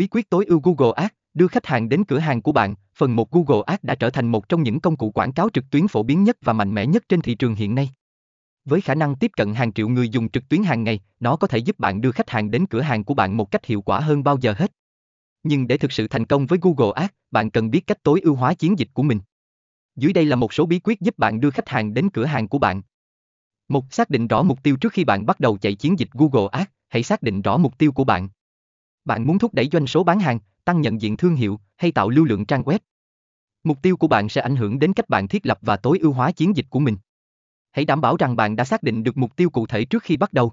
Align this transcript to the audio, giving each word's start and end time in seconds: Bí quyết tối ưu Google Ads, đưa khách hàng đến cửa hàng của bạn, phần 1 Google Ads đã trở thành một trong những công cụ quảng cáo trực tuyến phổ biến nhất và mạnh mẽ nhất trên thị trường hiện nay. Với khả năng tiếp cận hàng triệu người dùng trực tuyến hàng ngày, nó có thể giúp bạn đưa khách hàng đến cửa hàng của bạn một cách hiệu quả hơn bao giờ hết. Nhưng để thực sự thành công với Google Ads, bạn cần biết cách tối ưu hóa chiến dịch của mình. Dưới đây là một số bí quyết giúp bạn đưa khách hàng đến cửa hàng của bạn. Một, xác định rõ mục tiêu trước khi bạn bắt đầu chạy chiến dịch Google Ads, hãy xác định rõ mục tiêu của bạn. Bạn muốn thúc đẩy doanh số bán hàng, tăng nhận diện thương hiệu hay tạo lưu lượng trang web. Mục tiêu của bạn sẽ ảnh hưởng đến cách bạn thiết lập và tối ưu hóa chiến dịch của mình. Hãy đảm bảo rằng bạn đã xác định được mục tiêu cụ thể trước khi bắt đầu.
Bí 0.00 0.06
quyết 0.06 0.30
tối 0.30 0.44
ưu 0.44 0.60
Google 0.60 0.92
Ads, 0.96 1.14
đưa 1.34 1.46
khách 1.46 1.66
hàng 1.66 1.88
đến 1.88 2.04
cửa 2.04 2.18
hàng 2.18 2.42
của 2.42 2.52
bạn, 2.52 2.74
phần 2.94 3.16
1 3.16 3.30
Google 3.30 3.62
Ads 3.66 3.84
đã 3.84 3.94
trở 3.94 4.10
thành 4.10 4.28
một 4.28 4.48
trong 4.48 4.62
những 4.62 4.80
công 4.80 4.96
cụ 4.96 5.10
quảng 5.10 5.32
cáo 5.32 5.48
trực 5.52 5.64
tuyến 5.70 5.88
phổ 5.88 6.02
biến 6.02 6.24
nhất 6.24 6.36
và 6.40 6.52
mạnh 6.52 6.74
mẽ 6.74 6.86
nhất 6.86 7.04
trên 7.08 7.20
thị 7.20 7.34
trường 7.34 7.54
hiện 7.54 7.74
nay. 7.74 7.90
Với 8.64 8.80
khả 8.80 8.94
năng 8.94 9.16
tiếp 9.16 9.30
cận 9.36 9.54
hàng 9.54 9.72
triệu 9.72 9.88
người 9.88 10.08
dùng 10.08 10.28
trực 10.28 10.48
tuyến 10.48 10.62
hàng 10.62 10.84
ngày, 10.84 11.00
nó 11.20 11.36
có 11.36 11.46
thể 11.46 11.58
giúp 11.58 11.78
bạn 11.78 12.00
đưa 12.00 12.12
khách 12.12 12.30
hàng 12.30 12.50
đến 12.50 12.66
cửa 12.66 12.80
hàng 12.80 13.04
của 13.04 13.14
bạn 13.14 13.36
một 13.36 13.50
cách 13.50 13.64
hiệu 13.64 13.82
quả 13.82 14.00
hơn 14.00 14.24
bao 14.24 14.38
giờ 14.40 14.54
hết. 14.58 14.72
Nhưng 15.42 15.66
để 15.66 15.76
thực 15.76 15.92
sự 15.92 16.08
thành 16.08 16.26
công 16.26 16.46
với 16.46 16.58
Google 16.62 16.92
Ads, 16.94 17.12
bạn 17.30 17.50
cần 17.50 17.70
biết 17.70 17.86
cách 17.86 18.02
tối 18.02 18.20
ưu 18.20 18.34
hóa 18.34 18.54
chiến 18.54 18.78
dịch 18.78 18.88
của 18.94 19.02
mình. 19.02 19.20
Dưới 19.96 20.12
đây 20.12 20.24
là 20.24 20.36
một 20.36 20.52
số 20.52 20.66
bí 20.66 20.80
quyết 20.84 21.00
giúp 21.00 21.18
bạn 21.18 21.40
đưa 21.40 21.50
khách 21.50 21.68
hàng 21.68 21.94
đến 21.94 22.10
cửa 22.10 22.24
hàng 22.24 22.48
của 22.48 22.58
bạn. 22.58 22.82
Một, 23.68 23.92
xác 23.92 24.10
định 24.10 24.28
rõ 24.28 24.42
mục 24.42 24.62
tiêu 24.62 24.76
trước 24.76 24.92
khi 24.92 25.04
bạn 25.04 25.26
bắt 25.26 25.40
đầu 25.40 25.58
chạy 25.58 25.74
chiến 25.74 25.98
dịch 25.98 26.10
Google 26.12 26.48
Ads, 26.52 26.70
hãy 26.88 27.02
xác 27.02 27.22
định 27.22 27.42
rõ 27.42 27.56
mục 27.56 27.78
tiêu 27.78 27.92
của 27.92 28.04
bạn. 28.04 28.28
Bạn 29.04 29.26
muốn 29.26 29.38
thúc 29.38 29.54
đẩy 29.54 29.68
doanh 29.72 29.86
số 29.86 30.04
bán 30.04 30.20
hàng, 30.20 30.38
tăng 30.64 30.80
nhận 30.80 31.00
diện 31.00 31.16
thương 31.16 31.34
hiệu 31.34 31.60
hay 31.76 31.92
tạo 31.92 32.08
lưu 32.08 32.24
lượng 32.24 32.44
trang 32.44 32.62
web. 32.62 32.78
Mục 33.64 33.82
tiêu 33.82 33.96
của 33.96 34.08
bạn 34.08 34.28
sẽ 34.28 34.40
ảnh 34.40 34.56
hưởng 34.56 34.78
đến 34.78 34.92
cách 34.92 35.08
bạn 35.08 35.28
thiết 35.28 35.46
lập 35.46 35.58
và 35.62 35.76
tối 35.76 35.98
ưu 35.98 36.12
hóa 36.12 36.32
chiến 36.32 36.56
dịch 36.56 36.66
của 36.70 36.80
mình. 36.80 36.96
Hãy 37.72 37.84
đảm 37.84 38.00
bảo 38.00 38.16
rằng 38.16 38.36
bạn 38.36 38.56
đã 38.56 38.64
xác 38.64 38.82
định 38.82 39.02
được 39.02 39.16
mục 39.16 39.36
tiêu 39.36 39.50
cụ 39.50 39.66
thể 39.66 39.84
trước 39.84 40.02
khi 40.02 40.16
bắt 40.16 40.32
đầu. 40.32 40.52